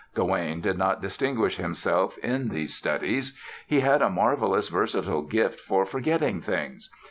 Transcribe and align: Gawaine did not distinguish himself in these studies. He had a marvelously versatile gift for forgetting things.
Gawaine 0.15 0.61
did 0.61 0.79
not 0.79 0.99
distinguish 0.99 1.57
himself 1.57 2.17
in 2.23 2.49
these 2.49 2.73
studies. 2.73 3.37
He 3.67 3.81
had 3.81 4.01
a 4.01 4.09
marvelously 4.09 4.73
versatile 4.75 5.21
gift 5.21 5.59
for 5.59 5.85
forgetting 5.85 6.41
things. 6.41 6.89